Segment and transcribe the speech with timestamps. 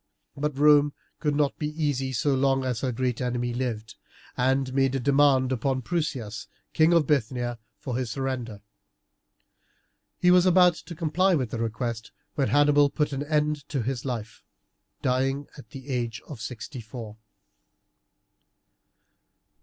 [0.35, 3.97] But Rome could not be easy so long as her great enemy lived,
[4.35, 8.61] and made a demand upon Prusias, King of Bithynia, for his surrender.
[10.17, 14.03] He was about to comply with the request when Hannibal put an end to his
[14.03, 14.41] life,
[15.03, 17.17] dying at the age of sixty four.